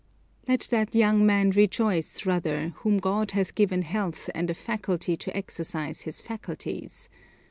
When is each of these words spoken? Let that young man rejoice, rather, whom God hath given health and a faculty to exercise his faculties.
Let 0.47 0.61
that 0.71 0.95
young 0.95 1.27
man 1.27 1.51
rejoice, 1.51 2.25
rather, 2.25 2.69
whom 2.77 2.97
God 2.97 3.29
hath 3.37 3.53
given 3.53 3.83
health 3.83 4.31
and 4.33 4.49
a 4.49 4.55
faculty 4.55 5.15
to 5.17 5.37
exercise 5.37 6.01
his 6.01 6.21
faculties. 6.23 7.07